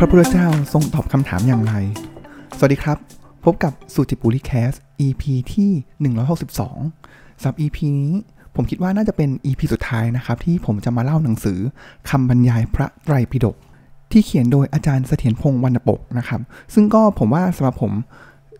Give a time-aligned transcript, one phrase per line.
[0.00, 1.72] พระพุทธเจ้าทรงตอบคำถามอย่างไร
[2.56, 2.98] สวัสดีครับ
[3.44, 4.72] พบกับสุจิปุริแคส
[5.06, 5.22] EP
[5.54, 5.70] ที่
[6.10, 8.12] 162สำหรับ EP นี้
[8.54, 11.58] ผมคิดว่าน่าจะเป็น EP สุดท้ายนะครับ ที่ผมจะมาเล่าหนังสือ
[12.10, 13.56] คำบรรยายพระไตรปิฎก
[14.12, 16.40] ที่เขียนโดยอาจารย์เสถียรพงษ์วรรณปกนะครับ
[16.74, 17.92] ซึ่งก็ผมว่าสำหรับผม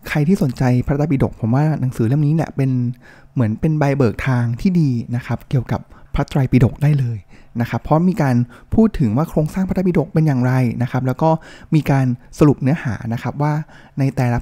[0.09, 2.71] ใครที่สนใจพระไตรปิฎกผมว่าหนังสือเล่มนี้เนี่ยเป็น
[3.33, 5.81] เหมือนเป็นใบเบิกทางที่ดีนะครับ เกี่ยวกับ
[6.13, 7.17] พระไตรปิฎกได้เลย
[7.61, 8.35] นะครับเพราะมีการ
[8.75, 11.29] พูดถึงว่าโครงสร้างพระไตรปิฎกเป็นอย่างไรนะครับ แล้วก็
[11.75, 12.05] มีการ
[12.39, 13.53] สรุปเนื้อหานะครับว่า
[13.99, 14.39] ในแต่ละ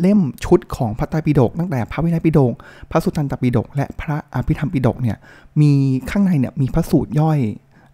[0.00, 2.54] เล่มชุดของพระไตรปิฎกตั้งแต่พระวินัยปิฎก
[2.90, 5.16] พระสุตตันตปิฎกและพระอภิธรรมปิฎกเนี่ย
[5.60, 5.72] มี
[6.10, 7.38] ข้างในเนี่ยมีพระสูตรย่อย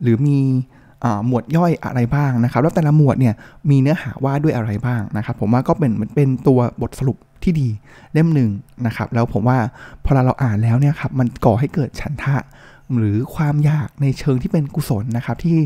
[0.02, 0.38] หรือมี
[1.26, 3.34] หมวดย่อยอะไรบ้างนะครับ แล้วแต่ละหมวดเนี่ย
[3.70, 7.68] มีเนื้อหาว่าด้วยอะไรบ้างนะครับ ผมว่าก็เป็นเหมือนเป็นตัวบทสรุปที่ดี
[8.12, 8.50] เล่มหนึ่ง
[8.86, 9.58] นะครับ แล้วผมว่า
[10.04, 12.36] พอเราอ่านแล้วเนี่ยครับมันก่อให้เกิดฉันทะ
[12.98, 15.58] หรือความอยากในเชิงที่เป็นกุศลนะครับที่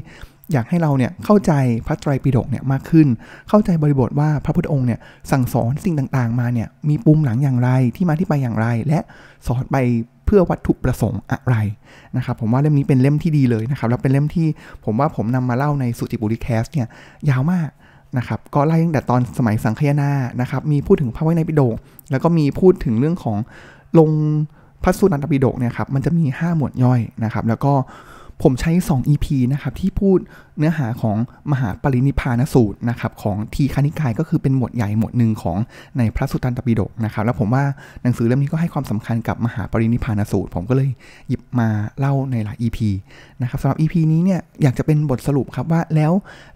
[0.53, 1.53] อยากให้เราเนี่ยเข้าใจ
[1.87, 3.09] พระไตรปิฎกเนี่ยมากขึ้น
[3.48, 4.98] เข้าใจบริบทว่าพระพุทธองค์เนี่ย
[5.31, 8.98] สั่งสอนสิ่งต่างๆ มาเนี่ยมีปุ่มหลังอย่างไรที่มาที่ไปอย่างไร และ
[9.47, 9.77] สอนไป
[10.27, 11.56] เพื่อวัตถุประสงค์อะไร
[12.17, 14.47] นะครับผมว่าเล่มนี้เป็นเล่มที่ดีเลยนะครับแล้วเป็นเล่มที่
[14.84, 16.87] ผมว่าผมนำมาเล่าในสุจิบุริแคสเนี่ย
[17.31, 17.69] ยาวมาก
[18.19, 21.75] นะครับก็ไล่ตั้งแต่ตอนสมัยสังคยนานะครับมีพูดถึงพระวินัยปิฎก
[22.11, 23.37] แล้วก็มีพูดถึงเรื่องของ
[23.98, 24.11] ลง
[24.83, 27.75] พระสูตรนันตปิฎกเนี่ยครับมันจะมี 5 หมวดย่อยนะครับ แล้วก็
[28.47, 30.19] ผมใช้ 2 EP นะครับที่พูด
[30.58, 31.16] เนื้อหาของ
[31.52, 35.58] มหาปรินิพานสูตรนะครับของทีคานิกายก็คือเป็นหมวดใหญ่หมวดหนึ่งของ
[35.98, 37.64] ในพระสุตตันตปิฎกนะครับแล้วผมว่า
[38.03, 40.91] หนังสือเล่มนี้ก็ให้ความสำคัญกับมหาปรินิพานสูตร ผมก็เลย
[41.28, 42.78] หยิบมาเล่าในหลาย EP
[43.42, 46.12] นะครับสำหรับ EP นี้เนี่ยอยากจะเป็นบทสรุปครับว่าแล้ว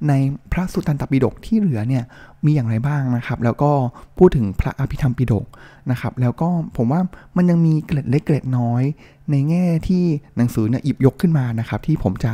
[0.08, 0.12] ใน
[0.52, 2.04] พระสุตตันตปิฎกที่เหลือเนี่ย
[2.44, 3.70] มีอย่างไรบ้างนะครับ แล้วก็
[4.18, 5.46] พูดถึงพระอภิธรรมปิฎก
[5.90, 7.00] นะครับ แล้วก็ผมว่า
[7.36, 8.82] มันยังมีเกล็ดเล็กเกล็ดน้อย
[9.30, 10.04] ในแง่ที่
[10.36, 12.32] หนังสือเนี่ยหยิบยกขึ้นมานะครับ ที่ผมจะ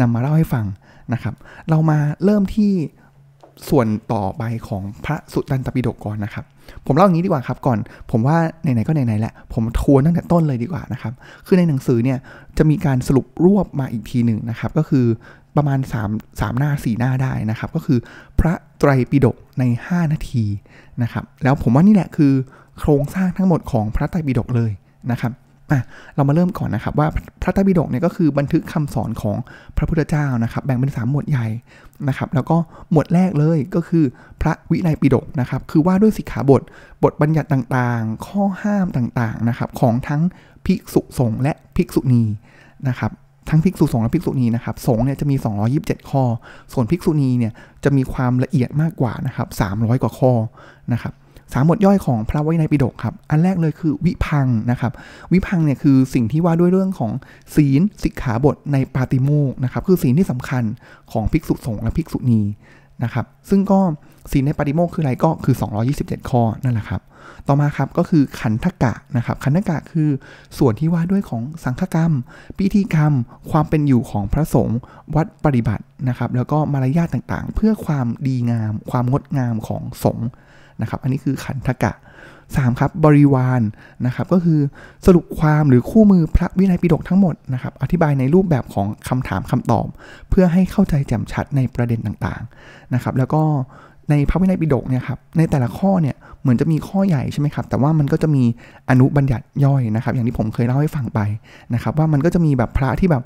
[0.00, 0.66] นำมาเล่าให้ฟัง
[1.12, 1.34] นะครับ
[1.68, 2.72] เรามาเริ่มที่
[3.68, 6.44] ส่วนต่อไปของพระสุตตันตปิฎกก่อนนะครับ
[6.86, 7.78] ผมเล่าอย่างนี้ดีกว่าครับก่อน
[8.10, 11.12] ผมว่าไหนๆก็ไหนๆแหละผมทวนตั้งแต่ต้นเลยดีกว่านะครับ
[11.46, 12.18] คือในหนังสือเนี่ย
[12.58, 15.06] จะมีการสรุปรวบมาอีกทีหนึ่งนะครับ ก็คือ
[15.56, 17.98] ประมาณ3 3หน้า 4 หน้าได้นะครับ ก็คือ
[18.40, 20.44] พระไตรปิฎกใน 5 นาที
[21.02, 22.32] นะครับ แล้วผมว่านี่แหละคือ
[22.78, 24.70] โครงสร้างทั้งหมดของพระไตรปิฎกเลย
[25.10, 25.32] นะครับ
[25.72, 25.82] อะ
[26.16, 27.08] เรามาเริ่มก่อนนะครับว่า
[27.42, 29.36] พระไตรปิฎกเนี่ยก็คือบันทึกคำสอนของ
[29.76, 31.46] พระพุทธเจ้านะครับแบ่งเป็น 3 หมวดใหญ่
[32.08, 32.56] นะครับแล้วก็
[32.90, 34.04] หมวดแรกเลยก็คือ
[34.42, 36.62] พระวินัยปิฎกนะครับคือว่าด้วยสิกขาบท
[37.02, 40.22] บทบัญญัติต่างๆ ข้อห้ามต่างๆนะครับของทั้ง
[40.66, 42.22] ภิกษุสงฆ์และภิกษุณี
[42.88, 43.12] นะครับ
[43.50, 45.36] ทั้งภิกษุสงฆ์และภิกษุณีนะครับสงฆ์เนี่ยจะมี
[45.72, 46.22] 227 ข้อ
[46.72, 47.52] ส่วนภิกษุณีเนี่ย
[47.84, 50.32] จะมีความละเอียดมากกว่านะครับ300 กว่าข้อ
[50.92, 51.12] นะครับ
[51.52, 54.92] สามบทย่อยของพระวินัยปิฎกครับ อันแรกเลยคือวิพังนะครับ
[55.32, 57.12] วิพังเนี่ยคือสิ่งที่ว่าด้วยเรื่องของ
[57.56, 60.64] ศีลสิกขาบทในปาติโมกนะครับ คือศีลที่สำคัญ
[61.12, 62.42] ของภิกษุสงฆ์และภิกษุณี
[63.04, 63.80] นะครับ ซึ่งก็
[64.32, 65.54] ศีลในปาติโมกคืออะไรก็คือ
[65.92, 67.02] 227 ข้อนั่นแหละครับ
[67.48, 70.08] ต่อมาครับก็คือขันธกะนะครับ ขันธกะคือ
[70.58, 72.12] ส่วนที่ว่าด้วยของสังฆกรรม
[72.58, 73.12] พิธีกรรม
[73.50, 74.78] ความเป็นอยู่ของพระสงฆ์
[75.14, 80.28] วัดปฏิบัตินะครับ แล้วก็มารยาทต่างๆ เพื่อความดีงาม ความงดงามของสงฆ์
[80.80, 81.92] นะครับ อันนี้คือขันธกะ
[82.42, 83.62] 3 ครับบริวารน
[84.06, 84.60] นะครับก็คือ
[85.06, 89.86] สรุปความหรือคู่มือพระวินัยปิฎกทั้งหมดนะครับอธิบายในรูปแบบของคำถามคำตอบ
[90.30, 93.42] เพื่อให้เข้าใจแจ่มชัดในประเด็นต่างๆนะครับแล้วก็
[94.10, 98.44] ในพระวินัยปิฎกเนี่ยครับในแต่ละข้อเนี่ยเหมือนจะมีข้อใหญ่ใช่ไหมครับ แต่ว่ามันก็จะมี
[98.90, 101.20] อนุบัญญัติย่อยนะครับ อย่างที่ผมเคยเล่าให้ฟังไป
[101.74, 103.22] นะครับว่ามันก็จะมีแบบพระที่แบบ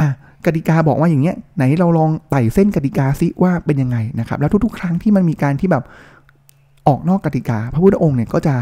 [0.00, 0.08] อะ
[0.46, 5.84] กติกาบอกว่าอย่างเงี้ยไหนเราลองไต่เส้นกติกาซิว่าเป็นยังไงนะครับแล้วทุกๆ ครั้งที่มันมีการที่แบบ
[6.88, 8.54] ออกนอกกติกา พระพุทธองค์เนี่ยก็จะ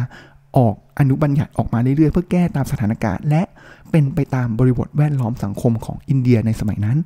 [0.57, 3.43] ออกอนุบัญญัติออกมาเรื่อยๆ เพื่อแก้ตามสถานการณ์ และ
[3.91, 6.99] เป็นไปตามบริบทแวดล้อมสังคมของอินเดียในสมัยนั้น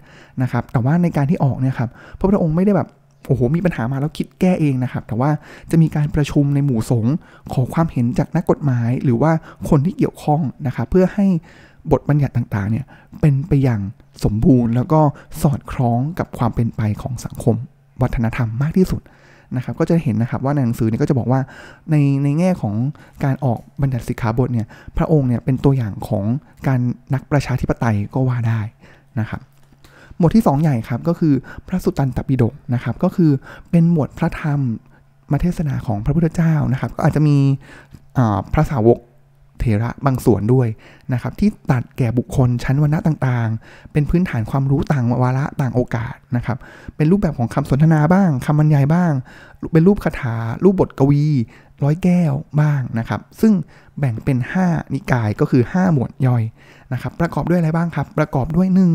[0.43, 2.89] นะครับ แต่ว่าในการที่ออกเนี่ยครับพระพุทธองค์ไม่ได้แบบ
[3.27, 5.31] โอ้โห มีปัญหามาแล้วคิดแก้เองนะครับ แต่ว่า
[5.71, 7.15] จะมีการประชุมในหมู่สงฆ์
[7.53, 9.33] ขอความเห็นจากนักกฎหมาย หรือว่า
[9.69, 11.27] คนที่เกี่ยวข้องนะครับ เพื่อให้
[11.93, 12.85] บทบัญญัติต่างๆ เนี่ย
[13.21, 13.81] เป็นไปอย่าง
[14.25, 15.01] สมบูรณ์ แล้วก็
[15.43, 17.55] สอดคล้องกับความเป็นไปของสังคม
[18.03, 19.03] วัฒนธรรมมากที่สุด
[19.57, 21.41] นะครับก็จะเห็นนะครับว่าในหนังสือเนี่ยก็จะบอกว่า
[21.91, 22.75] ในในแง่ของ
[23.25, 24.67] การออกบัญญัติสิกขาบทเนี่ย
[24.97, 26.25] พระองค์เนี่ยเป็นตัวอย่างของ
[26.67, 26.81] การ
[27.15, 28.61] นักประชาธิปไตยก็ว่าได้
[29.21, 29.41] นะครับ
[30.19, 31.35] หมวดที่ 2 ใหญ่ครับก็คือ
[31.69, 33.31] พระสุตตันตปิฎกนะครับก็คือ
[33.71, 34.61] เป็นหมวดพระธรรม
[35.33, 37.37] มาเทศนาของพระพุทธเจ้านะครับ ก็อาจจะมี
[38.53, 38.99] พระสาวก
[39.61, 40.69] เถระบางส่วนด้วย
[41.13, 46.59] นะครับที่ตัดแก่บุคคลชั้นวรรณะต่างๆ เป็นพื้นฐานความรู้ต่างวาระต่างโอกาสนะครับ
[46.97, 49.13] เป็นรูปแบบของคำสนทนาบ้างคำบรรยายบ้าง
[49.73, 50.35] เป็นรูปคาถา
[50.65, 51.25] รูปบทกวี
[51.85, 53.53] ร้อยแก้วบ้างนะครับ ซึ่ง
[53.99, 56.43] แบ่งเป็น 5 นิกายก็คือ 5 หมวดย่อย
[56.93, 58.91] นะครับ ประกอบด้วยอะไรบ้างครับ ประกอบด้วยหนึ่ง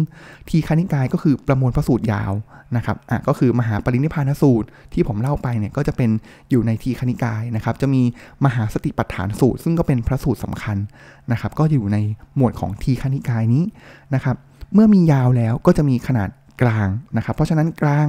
[0.50, 2.34] ทีคณิกายก็คือประมวลพระสูตรยาว
[2.78, 6.10] นะครับอะก็คือมหาปรินิพานสูตรที่ผมเล่าไปเนี่ยก็จะเป็น
[6.50, 8.02] อยู่ในทีคณิกายนะครับ จะมี
[8.46, 10.78] มหาสติปัฏฐานสูตร ซึ่งก็เป็นพระสูตรสำคัญ
[11.32, 11.98] นะครับ ก็อยู่ใน
[12.36, 13.64] หมวดของทีคณิกายนี้
[14.16, 14.36] นะครับ
[14.74, 16.30] เมื่อมียาวแล้วก็จะมีขนาด
[16.62, 18.08] กลางนะครับ เพราะฉะนั้นกลาง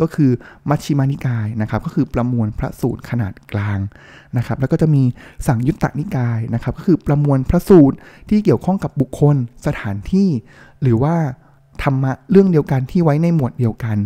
[0.00, 0.30] ก็คือ
[0.68, 3.78] มัชชิมานิกายนะครับ ก็คือประมวลพระสูตรขนาดกลาง
[4.36, 5.02] นะครับ แล้วก็จะมี
[5.46, 7.96] สังยุตตนิกายนะครับ ก็คือประมวลพระสูตร
[8.28, 9.36] ที่เกี่ยวข้องกับบุคคล
[9.66, 10.28] สถานที่
[10.82, 11.14] หรือว่า
[11.82, 13.96] ธรรมะเรื่องเดียวกันที่ไว้ในหมวดเดียวกัน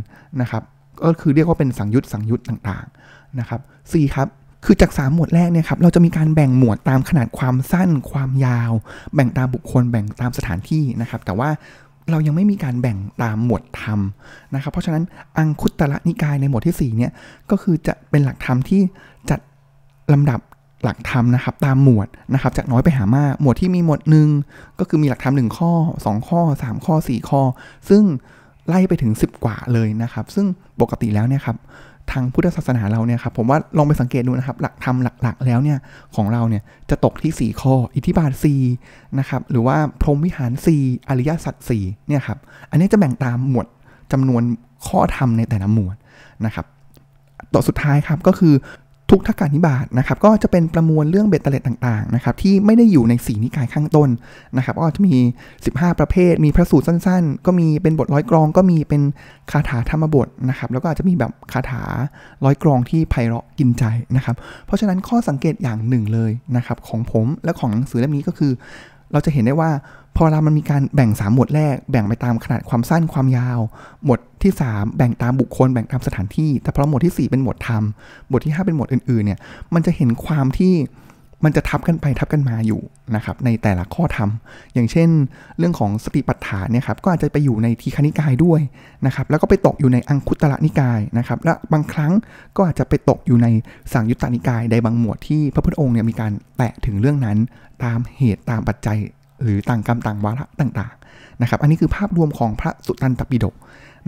[0.41, 0.63] นะครับ
[1.05, 3.61] ก็คือเรียกว่าเป็นสังยุตสังยุตต่างๆนะครับ
[3.93, 4.29] สี่ครับ
[4.65, 8.73] คือจาก3หมวดแรกเนี่ยครับเราจะมีการแบ่งหมวดตามขนาดความสั้นความยาว
[9.15, 11.51] แบ่งตามบุคคลแบ่งตามสถานที่นะครับ แต่ว่า
[12.11, 14.01] เรายังไม่มีการแบ่งตามหมวดธรรม
[14.55, 15.05] นะครับ เพราะฉะนั้น
[15.39, 17.13] อังคุตตระนิกายในหมวดที่ 4 เนี่ย
[17.51, 18.81] ก็คือจะเป็นหลักธรรมที่
[19.31, 19.41] จัด
[20.13, 20.41] ลำดับ
[20.85, 24.29] หลักธรรมนะครับตามหมวดนะครับจากน้อยไปหามากหมวดที่มีหมวดหนึ่ง
[24.79, 25.73] ก็คือมีหลักธรรมหนึ่งข้อ
[26.05, 27.43] 2 ข้อ 3 ข้อ 4 ข้อ
[27.89, 28.03] ซึ่ง
[28.69, 30.47] ไล่ไปถึง 10 กว่าเลยนะครับ ซึ่ง
[30.81, 31.57] ปกติแล้วเนี่ยครับ
[32.13, 35.79] ทางพุทธศาสนาเราเนี่ยครับผมว่าลองไปสังเกตดูนะครับ หลักธรรมหลักๆ แล้วเนี่ย
[36.17, 38.33] ของเราเนี่ยจะตกที่ 4 ข้อ อิทธิบาท
[38.75, 42.39] 4นะครับหรือว่าพรหมวิหาร 4 อริยสัจ4เนี่ยครับ
[42.71, 43.67] อันนี้จะแบ่งตามหมวด
[44.13, 44.43] จำนวน
[44.87, 45.97] ข้อธรรมในแต่ละหมวด
[46.47, 46.67] นะครับ
[47.55, 48.55] ต่อสุดท้ายครับก็คือ
[49.11, 54.09] ทุกทักการนิบาตนะครับก็จะเป็นประมวลเรื่องเบ็ดเตล็ดต่างๆนะครับที่ไม่ได้อยู่ในสีนิกายข้างต้น
[54.57, 55.15] นะครับก็จะมี
[55.57, 59.03] 15 ประเภท มีพระสูตรสั้นๆ ก็มีเป็นบทร้อยกรอง ก็มีเป็น
[59.51, 61.83] คาถาธรรมบทนะครับแล้วก็อาจจะมีแบบคาถา
[62.45, 63.85] ร้อยกรองที่ไพเราะกินใจ
[64.17, 68.53] นะครับเพราะฉะนั้นข้อสังเกตอย่างหนึ่งเลยนะครับของผมและของหนังสือเล่มนี้ก็คือ
[69.13, 69.71] เราจะเห็นได้ว่า
[70.17, 73.61] พอเรามันมีการแบ่ง 3 หมวดแรก แบ่งไปตามขนาดความสั้นความยาว
[74.05, 77.83] หมวด ที่ 3 แบ่งตามบุคคลแบ่งตามสถานที่ แต่พอหมวดที่ 4 เป็นหมวดธรรม
[78.29, 79.39] หมวดที่ 5 เป็นหมวดอื่นๆเนี่ย
[79.75, 80.75] มันจะเห็นความที่
[81.45, 82.81] มันจะทับกันไปทับกันมาอยู่
[83.15, 84.31] นะครับในแต่ละข้อธรรม
[84.75, 85.09] อย่างเช่น
[85.59, 88.61] เรื่องของสติปัฏฐานเนี่ยครับก็อาจจะไปอยู่ในทีคณิกายด้วย
[89.07, 92.13] นะครับแล้วก็ไปตกอยู่ในอังคุตระนิกายนะครับและบางครั้ง
[92.57, 93.47] ก็อาจจะไปตกอยู่ใน
[93.93, 97.39] สังยุตตนิกายใดบางหมวดที่พระพุทธองค์เนี่ยมีการแตะถึงเรื่องนั้น
[97.85, 98.99] ตามเหตุตามปัจจัย
[99.43, 103.55] หรือต่างกรรมต่างวาระต่างๆนะครับอันนี้คือภาพรวมของพระสุตตันตปิฎก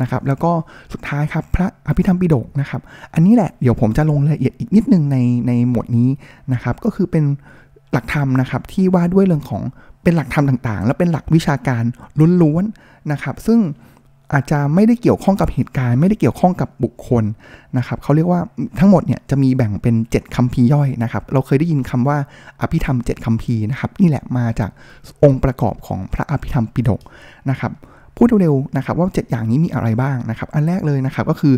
[0.02, 0.52] นะครับแล้วก็
[0.92, 2.80] สุดท้ายครับพระอภิธรรมปิฎกนะครับ
[3.14, 5.16] อันนี้แหละเดี๋ยวผมจะลงรายละเอียดอีกนิดนึงใน
[5.46, 6.08] ในหมวดนี้
[6.52, 7.24] นะครับก็คือเป็น
[7.92, 9.62] หลักธรรมนะครับที่ว่าด้วยเรื่องของ
[10.02, 11.84] เป็นหลักธรรมต่างๆ และเป็นหลักวิชาการ
[12.42, 13.60] ล้วนๆนะครับ ซึ่ง
[14.32, 17.24] อาจจะไม่ได้เกี่ยวข้องกับเหตุการณ์ ไม่ได้เกี่ยวข้องกับบุคคล
[17.78, 18.40] นะครับเขาเรียกว่า
[18.78, 22.18] ทั้งหมดเนี่ยจะมีแบ่งเป็น 7คัมภีร์ย่อยนะครับ เราเคยได้ยินคำว่า
[22.60, 24.70] อภิธรรม 7คัมภีร์นะครับ นี่แหละมาจาก
[25.22, 27.00] องค์ประกอบของพระอภิธรรมปิฎก
[27.50, 27.72] นะครับ
[28.22, 31.54] พูดเร็วๆนะครับว่า 7 อย่างนี้มีอะไรบ้างนะครับ อันแรกเลยนะครับก็คือ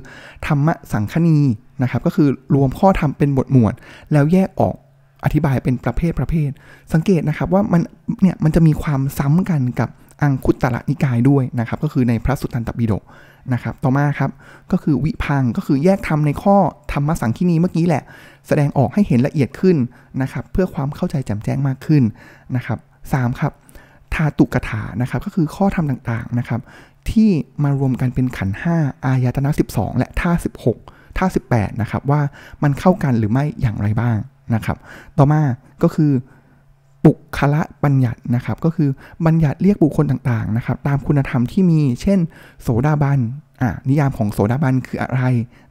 [0.46, 1.38] ธรรมะสังคณี
[1.82, 3.74] นะครับก็คือรวมข้อธรรมเป็นบทหมวด
[4.12, 4.74] แล้วแยกออก
[5.24, 6.50] อธิบายเป็นประเภทประเภท
[6.92, 7.82] สังเกตนะครับว่ามัน
[8.22, 9.88] เนี่ยมันจะมีความซ้ำกันกับ
[10.22, 13.02] อังคุตตะนิกายด้วยนะครับก็คือในพระสุตตันตปิฎก
[13.52, 14.30] นะครับต่อมาครับ
[14.72, 16.56] ก็คือวิพังก็คือแยกธรรมในข้อ
[16.92, 18.02] ธรรมสังคีนีเมื่อกี้แหละ
[18.46, 19.76] แสดงออกให้เห็นละเอียดขึ้น
[20.22, 22.02] นะครับเพื่อความเข้าใจแจ่มแจ้งมากขึ้น
[22.56, 22.78] นะครับ
[23.12, 23.52] สามครับ
[24.14, 26.60] ธาตุกถานะครับก็คือข้อธรรมต่างๆนะครับ
[27.10, 27.30] ที่
[27.62, 30.32] มารวมกันเป็นขันห้าอายตนะ 12 และท่า
[30.74, 32.20] 16ท่า18นะครับว่า
[32.62, 34.16] มันเข้ากันหรือไม่อย่างไรบ้าง
[34.54, 34.76] นะครับ
[35.18, 35.42] ต่อมา
[35.82, 36.12] ก็คือ
[37.04, 38.88] ปุคละบัญญัตินะครับ ก็คือ
[39.26, 42.18] บัญญัติเรียกบุคคลต่างๆนะครับ ตามคุณธรรมที่มี เช่น
[42.62, 43.18] โสดาบัน
[43.88, 45.22] นิยามของโสดาบันคืออะไร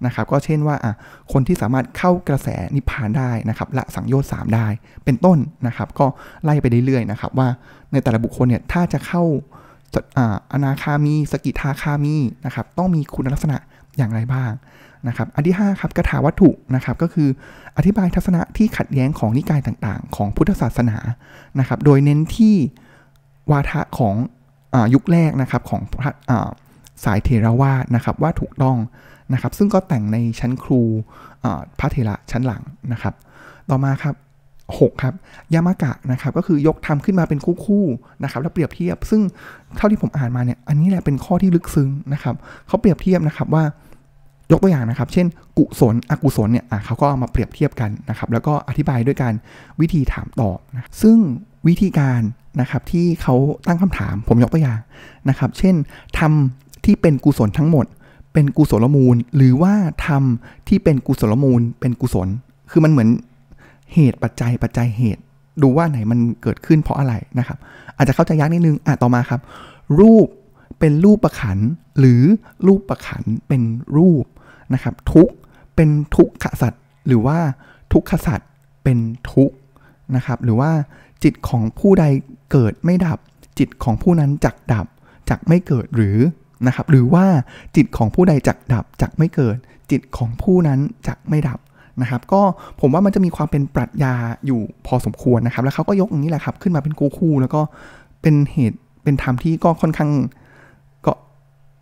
[0.06, 0.94] นะครับ ก็เช่นว่าอะ
[1.32, 4.68] คนที่สามารถเข้ากระแสนิพพานได้นะครับละสังโยชน์สามได้
[5.06, 6.06] เป็นต้นนะครับ ก็
[6.44, 7.48] ไล่ไปเรื่อยๆนะครับว่า
[7.92, 9.24] ในแต่ละบุคคลเนี่ยถ้าจะเข้า
[10.54, 13.58] อนาคามี สกิทาคามีนะครับต้องมีคุณลักษณะ
[13.98, 14.52] อย่างไรบ้าง
[15.08, 17.30] นะครับอันที่5ครับกถาวัตถุนะครับก็คือ
[17.78, 20.98] อธิบายทัศนะที่ขัดแย้งของนิกายต่างๆ ของพุทธศาสนา
[21.60, 22.56] นะครับ โดยเน้นที่
[23.52, 24.16] วาทะของ
[24.74, 26.12] อยุคแรกนะครับของพระ
[27.04, 28.78] สายเทรวาสนะครับว่าถูกต้อง
[29.34, 30.82] นะครับซึ่งก็แต่งในชั้นครู
[31.80, 33.14] พระเทระชั้นหลังนะครับ
[33.70, 34.16] ต่อมาครับ
[34.62, 35.14] 6ครับ
[35.54, 39.22] ยามากะนะครับก็คือยกทำขึ้นมาเป็นคู่ๆนะครับแล้วเปรียบเทียบ ซึ่ง
[39.78, 42.36] เท่าที่ผมอ่านมาเนี่ยอันนี้แหละเป็นข้อที่ลึกซึ้งนะครับ
[42.68, 43.64] เขาเปรียบเทียบนะครับว่า
[44.52, 45.28] ยกตัวอย่างนะครับ เช่น
[45.58, 49.34] กุศลอกุศลเนี่ยเขาก็เอามาเปรียบเทียบกันนะครับแล้วก็อธิบายด้วยการ
[49.82, 51.18] วิธีถามตอบนะซึ่ง
[51.68, 52.22] วิธีการ
[52.62, 53.36] นะครับที่เขา
[53.68, 54.80] ตั้งคำถามผมยกตัวอย่าง
[55.30, 55.76] นะครับ เช่น
[56.20, 57.86] ทำ ที่เป็นกุศลทั้งหมด
[58.34, 59.74] เป็นกุศลมูล หรือว่า
[60.08, 62.28] ทำที่เป็นกุศลมูล เป็นกุศล
[62.72, 63.10] คือมันเหมือน
[63.94, 65.22] เหตุปัจจัยปัจจัยเหตุ
[65.62, 67.58] ดูว่าไหนมันเกิดขึ้นเพราะอะไรนะครับ
[67.98, 69.42] อาจจะเข้าใจยากนิดนึงอะต่อมาครับ
[70.00, 70.28] รูป
[70.80, 71.58] เป็นรูปประขัน
[72.00, 72.22] หรือ
[72.68, 73.62] รูปประขันเป็น
[73.98, 74.26] รูป
[74.74, 75.30] นะครับ ทุก
[75.76, 77.38] เป็นทุกขสัตว์หรือว่า
[77.94, 78.50] ทุกขสัตว์
[78.84, 78.98] เป็น
[79.32, 79.52] ทุก
[80.16, 80.72] นะครับ หรือว่า
[81.24, 82.06] จิตของผู้ใด
[82.52, 83.20] เกิดไม่ดับ
[83.60, 84.86] จิตของผู้นั้นจักดับ
[85.30, 86.18] จักไม่เกิดหรือ
[86.68, 87.26] นะครับ หรือว่า
[87.76, 89.58] จิตของผู้ใดจักดับจักไม่เกิด
[89.92, 91.60] จิตของผู้นั้นจักไม่ดับ
[92.02, 92.42] นะครับ ก็
[92.82, 94.14] ผมว่ามันจะมีความเป็นปรัชญา
[94.46, 97.62] อยู่พอสมควรนะครับ แล้วเขาก็ยกอย่างนี้แหละครับ ขึ้นมาเป็นคู่แล้วก็
[98.22, 100.12] เป็นเหตุเป็นธรรมที่ก็ค่อนข้าง
[101.06, 101.14] ก็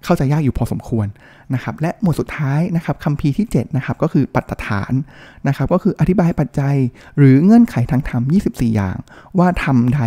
[0.04, 1.08] เข้าใจยากอยู่พอสมควร
[1.54, 4.94] นะครับ และหมวดสุดท้ายนะครับคำพีที่7นะครับก็คือปัตฐาน
[5.48, 6.76] นะครับ ก็คืออธิบายปัจจัย
[7.18, 8.98] หรือเงื่อนไขทางธรรม 24 อย่าง
[9.40, 10.02] ว่าธรรมใด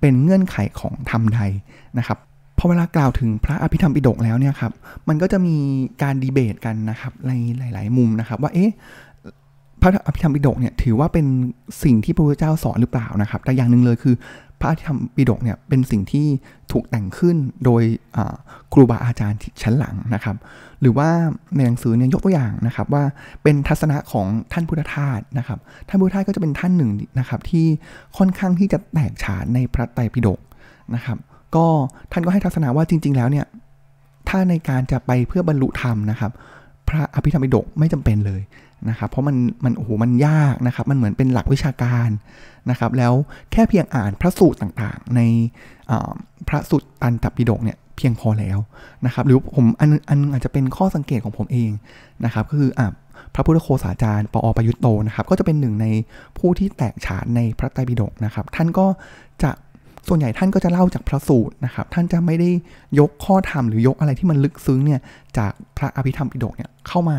[0.00, 1.40] เป็นเงื่อนไขของธรรมใด
[1.98, 2.18] นะครับ
[2.64, 4.72] พอเวลากล่าวถึงพระอภิธรรมปิฎกแล้วเนี่ยครับ
[5.08, 5.56] มันก็จะมี
[6.02, 8.72] การดีเบตกันนะครับในหลาย ๆ มุมนะครับ ว่าเอ๊ะ
[9.80, 11.26] พระอภิธรรมปิฎกเนี่ยถือว่าเป็น
[11.82, 14.14] สิ่งที่พระพุทธเจ้าสอนหรือเปล่านะครับ แต่อย่างหนึ่งเลยคือ
[14.60, 16.26] พระอภิธรรมปิฎกเนี่ยเป็นสิ่งที่
[16.72, 17.82] ถูกแต่งขึ้นโดย
[18.72, 20.36] ครูบาอาจารย์ชั้นหลังนะครับ
[20.80, 21.08] หรือว่า
[21.56, 23.04] ในหนังสือเนี่ยยกตัวอย่างนะครับว่า
[23.42, 27.66] เป็นทัศนะของท่านพุทธทาสนะครับ ท่านพุทธทาสก็จะเป็นท่านหนึ่งนะครับที่
[28.18, 30.40] ค่อนข้างที่จะแตกฉานในพระไตรปิฎก
[30.94, 31.18] นะครับ
[31.56, 31.66] ก็
[32.12, 33.46] ท่านก็ให้ทัศนะว่าจริง ๆ แล้วเนี่ย
[34.28, 36.32] ถ้าในการจะไปเพื่อบรรลุธรรมนะครับ
[36.88, 38.42] พระอภิธรรมปิฎกไม่จำเป็นเลย
[38.88, 42.08] นะครับ เพราะมันมันโอ้โหมันยากนะครับ มันเหมือนเป็นหลักวิชาการ
[42.70, 43.12] นะครับ แล้ว
[43.52, 45.20] แค่เพียงอ่านพระสูตรต่างๆ ใน
[46.48, 48.58] พระสูตรตันตปิฎกเนี่ยเพียงพอแล้ว
[49.06, 51.70] นะครับหรือผมอันอันอาจจะเป็นข้อสังเกตของผมเอง
[52.24, 52.88] นะครับก็คืออ่า
[53.34, 55.86] พระพุทธโคสาจารย์ปอประยุตโตนะครับ ก็จะเป็นหนึ่งใน
[56.38, 58.86] ผู้ที่แตกฉานในพระไตรปิฎกนะครับ ท่านก็
[59.42, 59.50] จะ
[60.08, 62.50] ส่วนใหญ่ท่านก็จะเล่าจากพระสูตรนะครับ ท่านจะไม่ได้
[62.98, 65.00] ยกข้อธรรมหรือยกอะไรที่มันลึกซึ้งเนี่ย
[65.38, 67.18] จากพระอภิธรรมปิฎกเนี่ยเข้ามา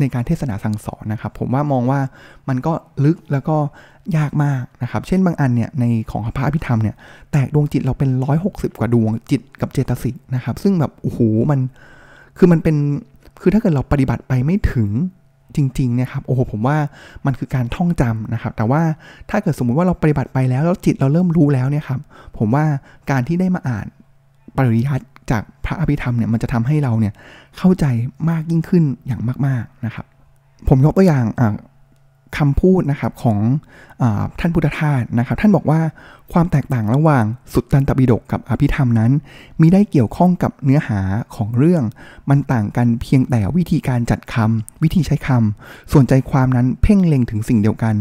[0.00, 2.00] ในการเทศนาสั่งสอนนะครับ ผมว่ามองว่า
[2.48, 2.72] มันก็
[3.04, 3.56] ลึกแล้วก็
[4.16, 6.96] ยากมากนะครับ เช่นบางอันเนี่ยในของพระอภิธรรมเนี่ย
[7.32, 8.10] แตกดวงจิตเราเป็น
[8.44, 11.18] 160 กว่าดวงจิตกับเจตสิกนะครับ ซึ่งแบบโอ้โห
[11.50, 11.60] มัน
[12.38, 12.76] คือมันเป็น
[13.40, 14.88] คือถ้าเกิดเราปฏิบัติไปไม่ถึง
[15.56, 16.76] จริงๆเนี่ยครับโอ้โหผมว่า
[17.26, 18.82] มันคือการท่องจำนะครับ แต่ว่า
[19.30, 22.00] ถ้าเกิดสมมุติว่าเราปฏิบัติไปแล้วแล้วจิตเราเริ่มรู้แล้วเนี่ยครับ
[22.38, 22.64] ผมว่า
[23.10, 23.86] การที่ได้มาอ่าน
[24.56, 27.14] ปริยัติจากพระอภิธรรมเนี่ยมันจะทำให้เราเนี่ย
[27.58, 27.84] เข้าใจ
[28.30, 30.06] มากยิ่งขึ้นอย่างมากๆนะครับ
[30.68, 31.54] ผมยกตัวอย่างอ่า
[32.38, 33.38] คำพูดนะครับของ
[34.02, 34.04] อ
[34.40, 35.80] ท่านพุทธทาสนะครับ ท่านบอกว่า
[36.32, 39.12] ความแตกต่างระหว่างสุตตันตปิฎกกับอภิธรรมนั้น
[39.60, 41.00] มีได้เกี่ยวข้องกับเนื้อหา
[41.34, 41.82] ของเรื่อง
[42.30, 47.94] มันต่างกันเพียงแต่วิธีการจัดคำวิธีใช้คำส่วนใจความนั้นเพ่งเล็งถึงสิ่งเดียวกัน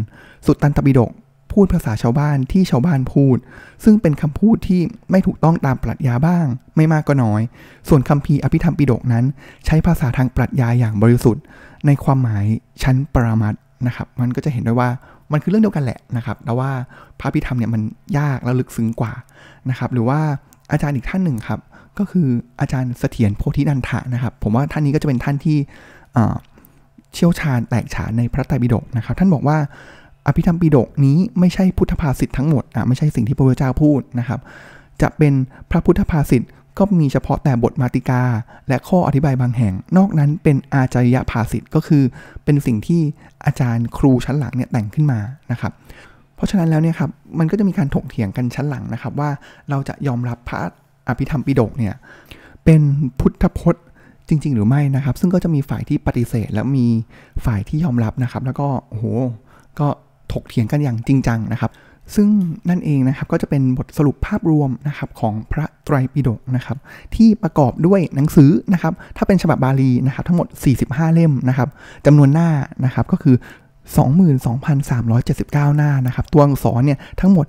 [0.46, 1.12] สุตตันตปิฎก
[1.52, 3.38] พูดภาษาชาวบ้านที่ชาวบ้านพูด
[3.84, 6.46] ซึ่งเป็นคำพูดที่ไม่ถูกต้องตามปรัชญาบ้าง
[6.76, 7.42] ไม่มากก็น้อย
[7.90, 9.26] ส่วนคำพีอภิธรรมปิฎกนั้น
[9.66, 11.44] ใช้ภาษาทางปรัชญาอย่างบริสุทธิ์
[11.86, 12.46] ในความหมาย
[12.84, 13.56] ชั้นปรามัด
[13.88, 14.90] นะครับ มันก็จะเห็นได้ว่า
[15.32, 16.70] มันคือเรื่องเดียวกันแหละนะครับ แต่ว่า
[17.20, 17.82] พระพิธรรมเนี่ยมัน
[18.18, 19.14] ยากและลึกซึ้งกว่า
[19.70, 20.20] นะครับ หรือว่า
[20.72, 21.60] อาจารย์อีกท่านหนึ่งครับ
[21.98, 22.28] ก็คือ
[22.60, 25.58] อาจารย์เสถียรโพธินันทะนะครับ ผมว่าท่านนี้ก็จะเป็นท่านที่
[27.14, 29.58] เชี่ยวชาญแตกฉานในพระไตรปิฎกนะครับ ท่านบอกว่า
[30.28, 34.40] อภิธรรมปิฎกนี้ไม่ใช่พุทธภาษิตทั้งหมดอะไม่ใช่สิ่งที่พระพุทธเจ้าพูดนะครับ
[35.02, 35.34] จะเป็น
[35.72, 36.42] พระพุทธภาษิต
[36.78, 38.22] ก็มีเฉพาะแต่บทมาติกา
[38.68, 42.04] และข้ออธิบายบางแห่ง นอกนั้นเป็นอาจารยภาษิตก็คือ
[42.44, 43.02] เป็นสิ่งที่
[43.46, 45.20] อาจารย์ครูชั้นหลังเนี่ยแต่งขึ้นมา
[45.52, 45.72] นะครับ
[46.36, 47.10] เพราะฉะนั้นแล้วเนี่ยครับ
[47.40, 49.30] มันก็จะมีการถกเถียงกันชั้นหลังนะครับว่า
[49.70, 50.62] เราจะยอมรับพระ
[51.08, 51.94] อภิธรรมปิฎกเนี่ย
[52.66, 52.82] เป็น
[53.20, 53.86] พุทธพจน์
[54.30, 56.88] จริง ๆ หรือไม่นะครับ ซึ่งก็จะมีฝ่ายที่ปฏิเสธ และมี
[57.46, 59.06] ฝ่ายที่ยอมรับนะครับ แล้วก็โอ้โห
[59.80, 59.88] ก็
[60.34, 61.72] ถกเถียงกันอย่างจริงจังนะครับ
[62.16, 62.28] ซึ่ง
[62.70, 66.78] นั่นเองนะครับก็จะเป็นบทสรุปภาพรวมนะครับของพระไตรปิฎกนะครับ
[67.16, 70.48] ที่ประกอบด้วยหนังสือนะครับถ้าเป็นฉบับบาลีนะครับทั้งหมด
[70.82, 71.70] 45 เล่มนะครับ
[72.06, 72.50] จำนวนหน้า
[72.86, 73.36] นะครับก็คือ
[74.52, 77.46] 22,379 หน้านะครับตัวอักษรเนี่ยทั้งหมด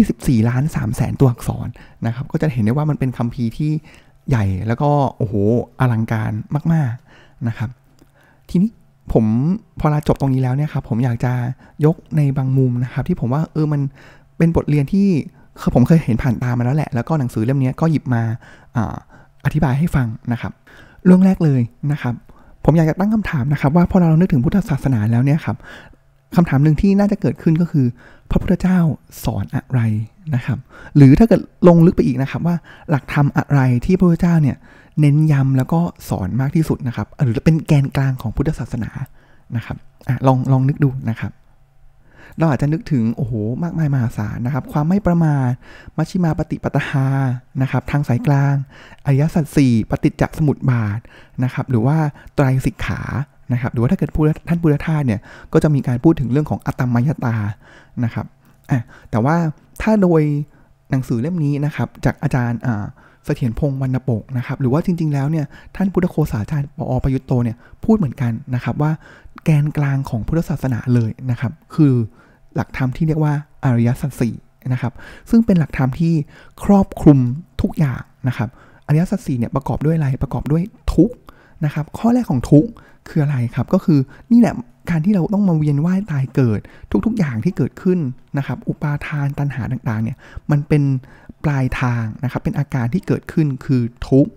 [0.00, 1.68] 24 ล้าน3แสนตัวอักษร
[2.06, 3.70] นะครับก็จะเห็นได้ว่ามันเป็นคัมภีร์ที่
[4.28, 5.34] ใหญ่แล้วก็โอ้โห
[5.80, 6.32] อลังการ
[6.72, 7.70] มาก ๆนะครับ
[8.50, 8.70] ทีนี้
[9.12, 9.24] ผม
[9.80, 11.32] พอเราจบตรงนี้แล้วเนี่ยครับผมอยากจะ
[11.84, 13.80] ยกในบางมุมนะครับ ที่ผมว่าเออมัน
[14.38, 15.08] เป็นบทเรียนที่
[15.60, 18.22] คือผมเคยเห็นผ่านตามาแล้วแหละ แล้วก็หนังสือเล่มนี้ก็หยิบมา
[18.76, 18.78] อ
[19.44, 20.52] อธิบายให้ฟังนะครับ
[21.04, 21.60] เรื่องแรกเลย
[21.92, 22.14] นะครับ
[22.64, 25.56] ผมอยากจะตั้งคำถามนะครับ ว่าพอเรานึกถึงพุทธศาสนาแล้วเนี่ยครับ
[26.36, 27.86] คำถามหนึ่งที่น่าจะเกิดขึ้นก็คือ
[28.30, 28.78] พระพุทธเจ้า
[29.24, 29.80] สอนอะไร
[30.34, 30.58] นะครับ
[30.96, 32.56] หรือถ้าเกิดลงลึกไปอีกนะครับว่า
[32.90, 34.56] หลักธรรมอะไรที่พระพุทธเจ้าเนี่ย
[35.00, 38.90] เน้นย้ำแล้วก็สอนมากที่สุดนะครับ หรือเป็นแกนกลางของพุทธศาสนา
[39.56, 39.76] นะครับ
[40.08, 41.32] อลองลองนึกดูนะครับ
[42.38, 45.50] เราอาจจะนึกถึงโอ้โหมากมายมหาศาลนะครับ ความไม่ประมาท
[45.96, 47.06] มัชชิมาปฏิปตหา
[47.62, 48.54] นะครับ ทางสายกลาง
[49.04, 51.00] อริยสัจสี่ปฏิจจสมุทบาท
[51.44, 51.96] นะครับ หรือว่า
[52.34, 53.00] ไตรสิกขา
[53.52, 55.20] นะครับ หรือว่าถ้าเกิดพูดท่านพุทธทาสเนี่ย
[55.52, 57.36] ก็จะมีการพูดถึงเรื่องของอัตมยตา
[58.04, 58.26] นะครับ
[58.70, 59.36] อะแต่ว่า
[59.82, 60.22] ถ้าโดย
[60.90, 62.84] หนังสือเล่มนี้นะครับ จากอาจารย์อ่า
[63.26, 68.92] เสถียรพงศ์วรรณปกนะครับหรือว่าจริง ๆ แล้วเนี่ยท่านพุทธโคสาจารย์ปอประยุตโตเนี่ยพูดเหมือนกันนะครับว่า
[69.44, 71.92] แกนกลางของพุทธศาสนาเลยนะครับคือ
[72.54, 74.34] หลักธรรมที่เรียกว่าอริยสัจสี่
[74.72, 74.92] นะครับ
[75.30, 76.14] ซึ่งเป็นหลักธรรมที่
[76.64, 77.18] ครอบคลุม
[77.62, 78.48] ทุกอย่างนะครับ
[78.86, 80.62] อริยสัจสี่เนี่ยประกอบด้วยอะไรประกอบด้วย
[80.94, 81.10] ทุก
[81.64, 82.66] นะครับ ข้อแรกของทุก
[83.08, 83.98] คืออะไรครับ ก็คือ
[84.32, 84.54] นี่แหละ
[84.90, 86.60] การที่เราต้องมาเวียนว่ายตายเกิด
[87.06, 87.98] ทุกๆอย่างที่เกิดขึ้น
[88.38, 90.16] นะครับ อุปาทานตัณหาต่างๆเนี่ย
[90.50, 90.82] มันเป็น
[91.44, 94.28] ปลายทางนะครับ เป็นอาการที่เกิดขึ้นคือทุก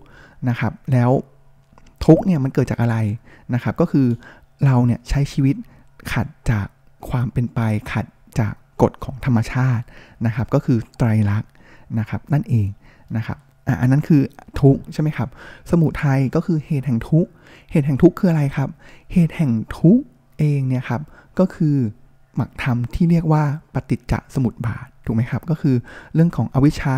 [0.48, 1.10] นะครับ แล้ว
[2.06, 2.96] ทุกเนี่ยมันเกิดจากอะไร
[3.54, 4.06] นะครับ ก็คือ
[4.64, 5.56] เราเนี่ยใช้ชีวิต
[6.12, 6.66] ขัดจาก
[7.10, 7.60] ความเป็นไป
[7.92, 8.06] ขัด
[8.40, 9.84] จากกฎของธรรมชาติ
[10.26, 11.50] นะครับ ก็คือไตรลักษณ์
[11.98, 12.68] นะครับนั่นเอง
[13.16, 13.38] นะครับ
[13.70, 14.22] อะอันนั้นคือ
[14.60, 15.28] ทุกข์ใช่ไหมครับ
[15.70, 17.30] สมุทัยก็คือเหตุแห่งทุกข์
[17.70, 18.68] เหตุแห่งทุกข์คืออะไรครับ
[19.12, 20.02] เหตุแห่งทุกข์
[20.38, 21.02] เองเนี่ยครับ
[21.38, 21.76] ก็คือ
[22.36, 23.42] หมักธรรมที่เรียกว่า
[23.74, 25.76] ปฏิจจสมุปบาทถูกไหมครับก็คือ
[26.14, 26.96] เรื่องของอวิชชา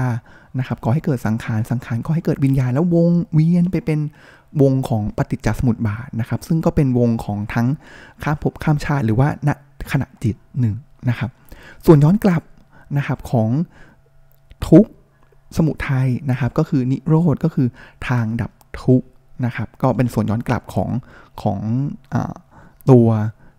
[0.59, 4.01] นะครับก่อให้เกิดสังขารสังขารก่อให้เกิดวิญญาณแล้ววงเวียนไปเป็น
[4.63, 7.67] วงของปฏิจจสมุปบาทนะครับ ซึ่งก็เป็นวงของทั้ง
[8.23, 9.51] ข้ามภพข้ามชาติ หรือว่าณ
[9.93, 10.75] ขณะจิตหนึ่ง
[11.09, 11.31] นะครับ
[11.87, 12.43] ส่วนย้อนกลับ
[12.99, 13.49] นะครับของ
[14.69, 14.87] ทุก
[15.57, 17.69] สมุทัยนะครับก็คือนิโรธก็คือ
[18.09, 19.03] ทางดับทุก
[19.47, 20.91] นะครับก็เป็นส่วนย้อนกลับของ
[21.43, 21.59] ของ
[22.15, 22.17] อ
[22.91, 23.09] ตัว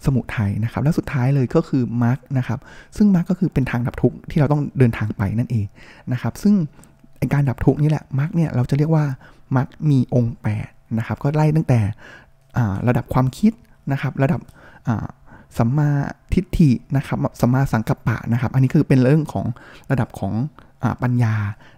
[0.05, 2.59] สมุทัยนะครับและสุดท้ายเลยก็คือมรรคนะครับ
[2.97, 5.65] ซึ่งมรรคก็คือเป็นทางดับทุกข์ที่เราต้องเดินทางไปนั่นเอง
[6.11, 6.55] นะครับซึ่ง
[7.33, 9.05] การดับทุกข์นี่แหละมรรคเนี่ยเราจะเรียกว่า
[9.55, 10.35] มรรคมีองค์
[10.65, 11.79] 8นะครับก็ไล่ตั้งแต่
[12.87, 13.53] ระดับความคิด
[13.91, 14.41] นะครับระดับ
[15.57, 15.89] สัมมา
[16.33, 19.45] ทิฏฐินะครับสัมมาสังกัปปะนะครับ อันนี้คือเป็นเรื่องของ
[19.91, 20.33] ระดับของ
[21.03, 21.35] ปัญญา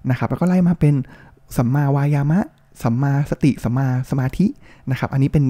[0.10, 0.96] นะครับ แล้วก็ไล่มาเป็น
[1.58, 2.40] สัมมาวายามะ
[2.84, 4.46] สัมมาสติ สัมมาสมาธิ
[4.92, 5.44] นะครับ อันนี้เป็น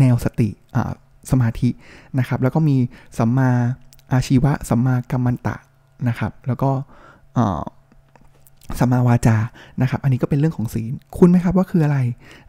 [0.00, 0.48] แนวสติ
[1.30, 1.68] สมาธิ
[2.18, 2.76] นะครับ แล้วก็มี
[3.18, 3.50] สัมมา
[4.12, 5.56] อาชีวะ สัมมากัมมันตะ
[6.08, 6.70] นะครับ แล้วก็
[8.78, 9.36] สัมมาวาจา
[9.82, 11.98] นะครับ อันนี้ก็เป็นเรื่องของศีล คุณไหมครับว่าคืออะไร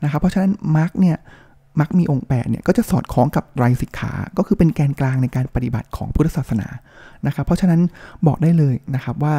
[0.03, 1.17] นะครับ เพราะฉะนั้นมาร์กเนี่ย
[1.79, 6.67] มักมีองค์8เนี่ยก็จะสอดคล้องกับไตรสิกขา ก็คือเป็นแกนกลางในการปฏิบัติของพุทธศาสนา
[7.27, 7.81] นะครับ เพราะฉะนั้น
[8.27, 9.35] บอกได้เลยนะครับว่า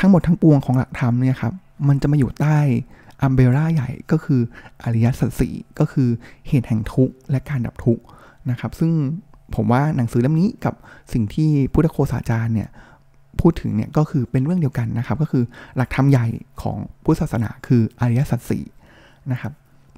[0.00, 1.52] ทั้งหมดทั้งปวงของหลักธรรมเนี่ยครับ
[1.88, 2.58] มันจะมาอยู่ใต้
[3.22, 4.40] อัมเบร่าใหญ่ก็คือ
[4.82, 6.08] อริยสัจสี่ก็คือ
[6.48, 8.02] เหตุแห่งทุกข์และการดับทุกข์
[8.50, 8.92] นะครับ ซึ่ง
[9.54, 10.74] ผมว่าหนังสือเล่มนี้กับ
[11.12, 12.68] สิ่งที่พุทธโคสาจารย์เนี่ย
[13.40, 15.44] พูดถึงเนี่ยก็คือเป็นเรื่องเดียวกันนะครับ ก็คือ
[15.76, 16.26] หลักธรรมใหญ่
[16.62, 18.64] ของพุทธศาสนาคืออริยสัจสี่
[19.32, 19.52] นะครับ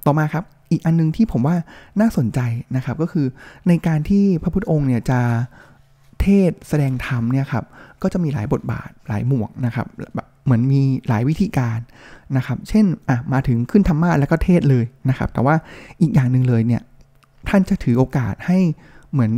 [0.07, 1.57] ต่อมาครับอีกอันนึงที่ผมว่า
[2.01, 2.41] น่าสนใจ
[2.77, 3.27] นะครับก็คือ
[3.69, 5.21] ในการที่พระพุทธองค์เนี่ยจะ
[6.23, 7.65] เทศแสดงธรรมเนี่ยครับ
[8.03, 11.79] ก็จะมีหลายบทบาทหลายหมวกนะครับแบบเหมือนมีหลายวิธีการ
[12.37, 15.55] นะครับ เช่นอะมาถึงขึ้นธรรมะแล้วก็เทศเลยนะครับ แต่ว่า
[16.01, 16.83] อีกอย่างหนึ่งเลยเนี่ย
[17.49, 18.59] ท่านจะถือโอกาสให้
[19.13, 19.33] เหมือน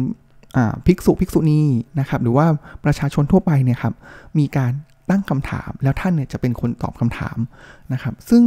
[0.87, 1.63] ภิกษุภิกษุณี
[2.01, 2.47] นะครับหรือว่า
[2.85, 3.95] ประชาชนทั่วไปเนี่ยครับ
[4.39, 4.73] มีการ
[5.11, 7.39] ตั้งคำถาม แล้วท่านเนี่ยจะเป็นคนตอบคำถาม
[7.93, 8.45] นะครับ ซึ่ง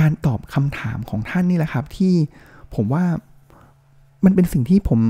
[0.00, 2.14] การตอบคำถามของท่านนี่แหละครับที่
[2.74, 3.04] ผมว่า
[4.24, 5.00] มันเป็นสิ่งที่ผม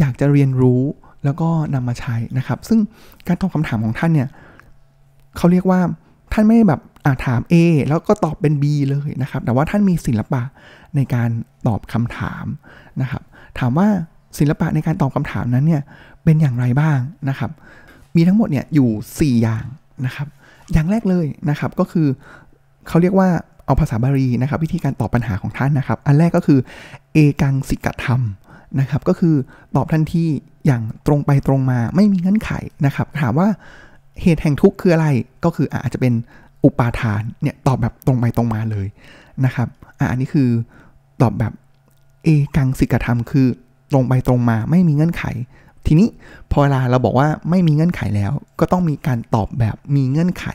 [0.00, 0.82] อยากจะเรียนรู้
[1.24, 2.78] แล้วก็นำมาใช้นะครับ ซึ่ง
[3.28, 4.28] การตอบคำถามของท่านเนี่ย
[5.36, 5.80] เขาเรียกว่า
[6.32, 7.54] ท่านไม่แบบอาถาม A
[7.88, 10.42] แล้วก็ตอบเป็น B เลยนะครับ แต่ว่าท่านมีศิลปะ
[10.96, 11.30] ในการ
[11.66, 12.44] ตอบคำถาม
[13.00, 13.22] นะครับ
[13.58, 13.88] ถามว่า
[14.38, 15.82] ศิลปะในการตอบคำถามนั้นเนี่ย
[16.24, 17.50] เป็นอย่างไรบ้างนะครับ
[18.16, 19.64] มีทั้งหมดเนี่ยอยู่ 4 อย่าง
[20.06, 20.28] นะครับ
[20.72, 22.06] อย่างแรกเลยนะครับก็คือ
[22.88, 23.28] เขาเรียกว่า
[23.66, 26.58] เอาภาษาบาลีนะครับ วิธีการตอบปัญหาของท่านนะครับ อันแรกก็คือ
[27.12, 28.20] เอกังสิกธรรม
[28.80, 29.34] นะครับ ก็คือ
[29.76, 30.24] ตอบทันที
[30.66, 32.50] อย่างตรงไปตรงมาไม่มีเงื่อนไข
[32.86, 33.48] นะครับ ถามว่า
[34.22, 35.08] เหตุแห่งทุกข์คืออะไร
[35.44, 36.14] ก็คืออาจจะเป็น
[36.64, 38.86] อุปาทานเนี่ยตอบแบบตรงไปตรงมาเลย
[39.44, 39.68] นะครับ
[40.10, 40.48] อันนี้คือ
[41.22, 41.52] ตอบแบบ
[42.24, 43.46] เอกังสิกธรรม คือ
[43.92, 45.24] ตรงไปตรงมาไม่มีเงื่อนไข
[45.86, 46.08] ทีนี้
[46.50, 50.46] พอเวลาเราบอกว่าไม่มีเงื่อนไขแล้ว ก็ต้องมีการตอบแบบมีเงื่อนไข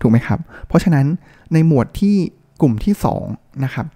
[0.00, 1.06] ถูกไหมครับ เพราะฉะนั้น
[1.52, 2.16] ในหมวดที่
[2.60, 2.94] กลุ่มที่
[3.28, 3.86] 2นะครับ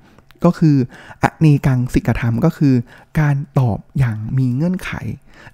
[0.45, 0.77] ก็คือ
[1.23, 2.75] อ เนกังสิกธรรมก็คือ
[3.21, 4.93] การตอบอย่างมีเงื่อนไข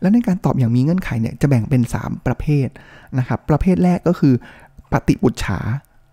[0.01, 2.69] และในการตอบอย่างมีเงื่อนไขเนี่ยจะแบ่งเป็น 3 ประเภท
[3.19, 4.35] นะครับ ประเภทแรกก็คือ
[4.93, 5.59] ปฏิบุจฉา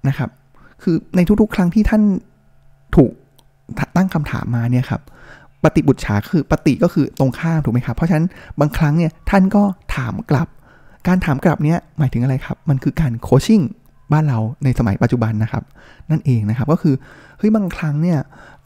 [0.07, 0.29] นะครับ
[0.83, 2.01] คือในทุกๆ ครั้งที่ท่าน
[2.95, 3.11] ถูก
[3.95, 5.01] ตั้งคำถามมาเนี่ยครับ
[5.63, 8.27] ปฏิบุตรฉาคือปฏิก็คือตรงข้ามถูกไหมครับ เพราะฉะนั้น
[8.59, 9.63] บางครั้งเนี่ยท่านก็
[9.95, 10.47] ถามกลับ
[11.07, 13.61] การถามกลับเนี้ยหมายถึงอะไรครับ มันคือการโคชชิ่ง
[14.11, 15.63] บ้านเราในสมัยปัจจุบันนะครับ
[16.11, 16.95] นั่นเองนะครับก็คือ
[17.37, 18.19] เฮ้ยบางครั้งเนี่ย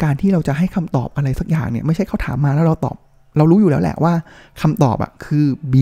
[0.03, 2.95] การที่เราจะให้คำตอบอะไรสักอย่างเนี่ยไม่ใช่เขาถามมาแล้วเราตอบ
[3.37, 4.13] เรารู้อยู่แล้วแหละว่า
[4.61, 5.75] คำตอบอะคือ B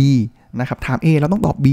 [0.59, 1.67] นะครับถาม A เราต้องตอบ B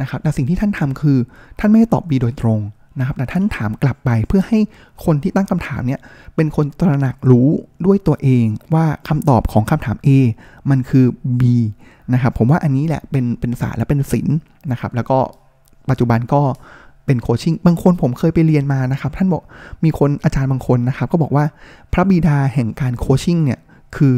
[0.00, 1.18] นะครับแต่สิ่งที่ท่านทำคือ
[1.58, 2.60] ท่านไม่ได้ตอบ B โดยตรง
[2.98, 4.58] นะครับแต่ท่านถามกลับไปเพื่อให้
[5.04, 6.00] คนที่ตั้งคำถามเนี่ย
[6.36, 7.48] เป็นคนตระหนักรู้
[7.86, 10.08] ด้วยตัวเองว่าคำตอบของคำถาม A
[10.70, 11.06] มันคือ
[11.40, 11.42] B
[12.12, 14.36] นะครับผมว่าอันนี้แหละเป็นเป็นศาสตร์และเป็นศิลป์
[14.72, 15.18] นะครับแล้วก็
[15.90, 16.42] ปัจจุบันก็
[17.06, 19.42] เป็นโคชชิ่งบางคนผมเคยไปเรียนมานะครับ ท่านบอก
[19.84, 21.44] มีคนอาจารย์บางคนนะครับ ก็บอกว่า
[21.92, 23.60] พระบิดาแห่งการโคชชิ่งเนี่ย
[23.96, 24.16] คือ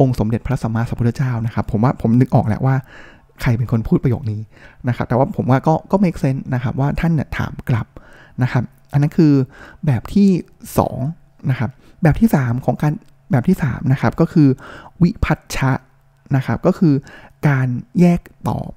[0.00, 2.76] องค์สมเด็จพระสัมมาสัมพุทธเจ้านะครับ ผมว่าผมนึกออกแล้วว่า
[3.40, 4.40] ใครเป็นคนพูดประโยคนี้
[4.88, 7.86] นะครับ แต่ว่าผมว่าก็ก็ make sense นะครับว่าท่านเนี่ยถามกลับ
[8.42, 9.32] นะครับ อันนั้นคือ
[9.86, 10.28] แบบที่
[10.88, 11.70] 2นะครับ
[12.02, 12.92] แบบที่ 3 ของการ
[13.30, 14.48] แบบที่3นะครับก็คือ
[15.02, 15.72] วิพัชชะ
[16.36, 16.94] นะครับ ก็คือ
[17.48, 17.68] การ
[18.00, 18.70] แยกตอบ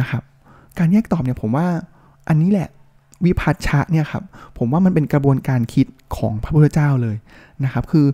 [0.00, 0.22] นะครับ
[0.78, 1.68] การแยกตอบเนี่ยผมว่า
[2.28, 2.68] อันนี้แหละ
[3.24, 4.22] วิพัชชะเนี่ยครับ
[4.58, 5.86] ผมว่ามันเป็นกระบวนการคิด
[6.16, 7.16] ของพระพุทธเจ้าเลย
[7.64, 8.06] นะครับ คือ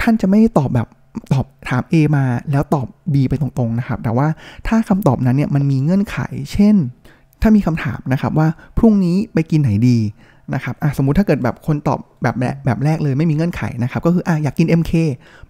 [0.00, 0.88] ท่านจะไม่ตอบแบบ
[1.32, 4.26] ตอบถาม A มาแล้วตอบ B ไปตรงๆนะครับ แต่ว่า
[4.66, 6.18] ถ้าคำตอบนั้นเนี่ยมันมีเงื่อนไข
[6.52, 6.76] เช่น
[7.40, 9.98] ถ้ามีคำถามนะครับว่าพรุ่งนี้ไปกินไหนดี
[10.54, 12.34] นะครับสมมุติถ้าเกิดแบบคนตอบแบบ
[12.64, 14.92] แบบแรกเลยไม่มีเงื่อนไขนะครับก็คืออะอยากกิน MK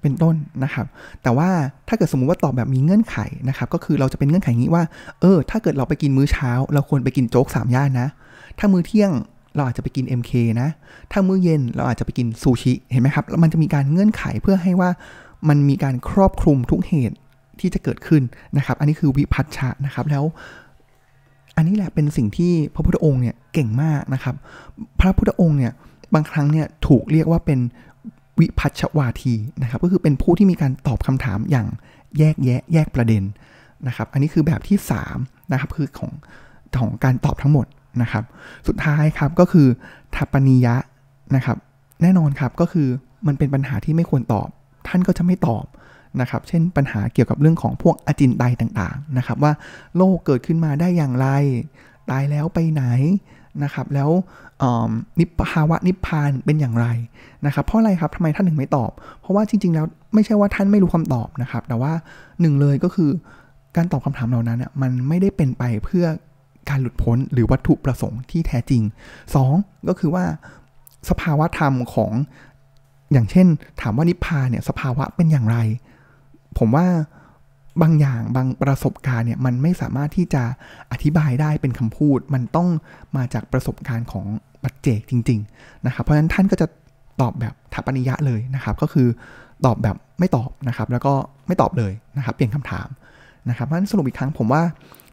[0.00, 0.34] เป็นต้น
[0.64, 0.86] นะครับ
[1.22, 1.48] แต่ว่า
[1.88, 3.16] ถ้าเกิดสมมุติว่าตอบแบบมีเงื่อนไข
[3.48, 4.84] นะครับก็คือเราจะเป็นเงื่อนไขนี้ว่า
[5.20, 8.08] เออถ้าเกิดเราไปกินมื้อเช้า เราควรไปกินโจ๊กสามย่านนะ
[8.58, 9.12] ถ้ามื้อเที่ยง
[9.56, 10.68] เราอาจจะไปกิน MK นะ
[11.12, 14.90] ถ้ามื้อเย็นเราอาจจะไปกินซูชิ เห็นไหมครับ แล้วมันจะมีการเงื่อนไขเพื่อให้ว่า
[15.48, 17.16] มันมีการครอบคลุมทุกเหตุ
[17.60, 18.22] ที่จะเกิดขึ้น
[18.56, 20.24] นะครับ อันนี้คือวิพัฒชะนะครับ แล้ว
[21.60, 24.34] อันนี้แหละเป็นสิ่งที่พระพุทธองค์เนี่ยเก่งมากนะครับ
[25.00, 25.72] พระพุทธองค์เนี่ย
[26.14, 27.58] บางครั้งเนี่ยถูกเรียกว่าเป็น
[28.40, 31.66] วิพัชวาทีนะครับก็คือเป็นผู้ที่มีการตอบคำถามอย่าง
[32.18, 33.22] แยกแยะแยกประเด็น
[33.86, 34.78] นะครับ อันนี้คือแบบที่
[35.14, 36.12] 3นะครับคือของ
[36.78, 37.66] ของการตอบทั้งหมด
[38.02, 38.24] นะครับ
[38.68, 39.66] สุดท้ายครับก็คือ
[40.14, 40.76] ทัปนิยะ
[41.36, 41.56] นะครับ
[42.02, 42.88] แน่นอนครับก็คือ
[43.26, 44.48] มันเป็นปัญหาที่ไม่ควรตอบ
[44.88, 45.64] ท่านก็จะไม่ตอบ
[46.20, 49.52] นะครับเช่นปัญหาเกี่ยวกับเรื่องของพวกอจินไตต่างๆนะครับว่า
[49.96, 51.28] โลกเกิดขึ้นมาได้อย่างไร
[52.10, 52.84] ตายแล้วไปไหน
[53.62, 54.10] นะครับแล้ว
[55.18, 56.86] นิพภาวะนิพพานเป็นอย่างไร
[57.46, 61.92] นะครับเพราะอะไรครับทำไมท่านถึงไม่ตอบ เพราะว่าจริง ๆ แล้วไม่ใช่ว่าท่านไม่รู้คำตอบนะครับแต่ว่า
[62.40, 63.10] หนึ่งเลยก็คือ
[63.76, 66.06] การตอบคำถามเหล่านั้นเนี่ยมันไม่ได้เป็นไปเพื่อ
[66.68, 68.82] การหลุดพ้นหรือวัตถุประสงค์ที่แท้จริง
[69.34, 70.24] 2 ก็คือว่า
[71.10, 72.12] สภาวะธรรมของ
[73.12, 73.46] อย่างเช่น
[73.80, 75.58] ถามว่านิพพานเนี่ยสภาวะเป็นอย่างไร
[76.58, 76.86] ผมว่า
[77.82, 80.42] บางอย่างบางประสบการณ์เนี่ยมันไม่สามารถที่จะ
[80.92, 82.68] อธิบายได้เป็นคำพูด มันต้อง
[83.16, 84.26] มาจากประสบการณ์ของ
[84.62, 86.66] ปัจเจกจริง ๆ นะครับ เพราะฉะนั้นท่านก็จะ
[87.20, 89.08] ตอบแบบทัปนิยะเลยนะครับ ก็คือ
[89.66, 91.14] ตอบแบบไม่ตอบนะครับ แล้วก็
[91.46, 92.88] ไม่ตอบเลยนะครับ เปลี่ยนคำถาม
[93.48, 94.62] นะครับเพราะฉะนั้นสรุปอีกครั้งผมว่า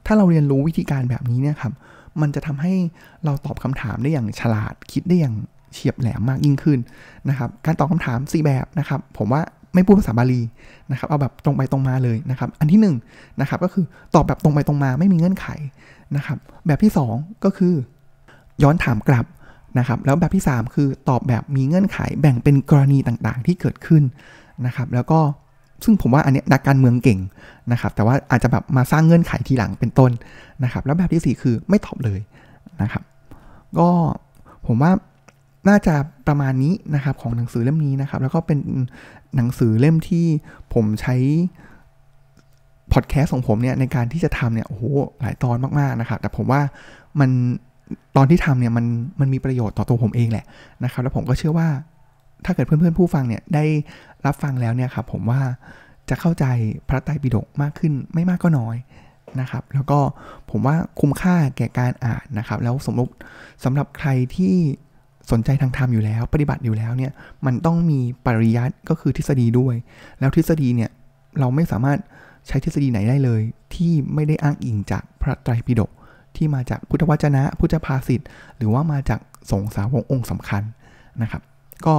[0.06, 1.74] ถ้าเราเรียนรู้วิธีการแบบนี้เนี่ยครับ
[2.22, 2.74] มันจะทำให้
[3.26, 5.36] เราตอบคำถามได้อย่างฉลาดคิดได้อย่าง
[5.74, 6.80] เฉียบแหลมมากยิ่งขึ้น
[7.30, 9.42] นะครับ การตอบคาถาม 4 แบบนะครับ ผมว่า
[9.78, 10.42] ไม่พูดภาษาบาลี
[10.92, 12.88] นะครับเอาแบบตรงไปตรงมาเลยนะครับอันที่1น
[13.42, 13.86] นะครับก็คือ
[14.16, 15.48] ตอบแบบตรงไปตรงมาไม่มีเงื่อนไข
[16.16, 16.38] นะครับ
[16.68, 17.74] แบบที่ 2 ก็คือ
[18.64, 19.26] ย้อนถามกลับ
[19.80, 24.04] นะครับแล้วแบบที่ 3 คือตอบแบบมีเงื่อนไขแบ่งเป็นกรณีต่างๆ ที่เกิดขึ้น
[24.66, 25.20] นะครับแล้วก็
[25.84, 27.20] ซึ่งผมว่าอันนี้นักการเมืองเก่ง
[27.72, 30.12] นะครับแต่ว่าอาจจะแบบมาสร้างเงื่อนไขทีหลังเป็นต้น
[30.64, 32.20] นะครับแล้วแบบที่ 4 คือไม่ตอบเลย
[32.82, 33.04] นะครับ
[33.78, 33.90] ก็
[34.68, 34.92] ผมว่า
[35.68, 35.96] น่าจะ
[36.28, 38.60] ประมาณนี้นะครับของหนังสือเล่มนี้นะครับ แล้วก็เป็น
[39.36, 40.26] หนังสือเล่มที่
[40.74, 41.16] ผมใช้
[42.94, 44.84] พอดแคสต์ของผมเนี่ยในการที่จะทำเนี่ยโอ้โห
[45.22, 46.62] หลายตอนมากๆนะครับ แต่ผมว่า
[47.20, 47.30] มัน
[48.16, 48.86] ตอนที่ทำเนี่ยมัน
[49.20, 50.46] มันมีประโยชน์ต่อตัวผมเองแหละ
[50.84, 51.70] นะครับ แล้วผมก็เชื่อว่า
[52.46, 53.66] ถ้าเกิดเพื่อนๆผู้ฟังเนี่ยได้
[54.26, 55.42] รับฟังแล้วเนี่ยครับผมว่า
[56.10, 56.46] จะเข้าใจ
[56.90, 58.76] พระไตรปิฎกมากขึ้นไม่มากก็น้อย
[59.40, 60.00] นะครับ แล้วก็
[60.52, 63.14] ผมว่าคุ้มค่าแก่การอ่านนะครับ แล้วสมมติ
[63.64, 64.56] สำหรับใครที่
[65.32, 67.12] สนใจทางธรรมอยู่แล้ว ปฏิบัติอยู่แล้วเนี่ย
[67.46, 69.76] มันต้องมีปริยัติก็คือทฤษฎีด้วย
[70.20, 70.90] แล้วทฤษฎีเนี่ย
[71.40, 72.00] เราไม่สามารถ
[72.48, 73.42] ใช้ทฤษฎีไหนได้เลย
[73.76, 75.92] ที่ไม่ได้อ้างอิงจากพระไตรปิฎก
[76.36, 78.22] ที่มาจากพุทธวจนะ พุทธภาษิต
[78.58, 79.20] หรือว่ามาจาก
[79.52, 80.64] สงสาวงองค์สำคัญ
[81.22, 81.42] นะครับ
[81.86, 81.96] ก็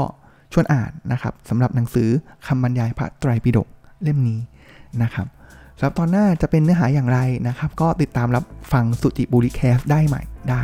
[0.53, 2.09] ชวนอ่านนะครับสำหรับหนังสือ
[2.47, 3.69] คำบรรยายพระไตรปิฎก
[4.03, 4.41] เล่มนี้
[5.03, 5.27] นะครับ
[5.79, 10.62] สำหรับตอนหน้าจะเป็นเนื้อหาอย่างไรนะครับ ก็ติดตามรับฟังสุจิบุริแคสได้ใหม่ได้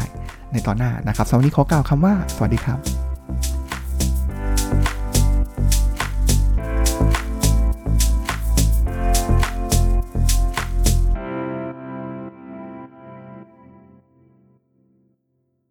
[0.52, 3.13] ในตอนหน้านะครับสวับนี้ขอกล่าวคำว่า สวัสดีครับ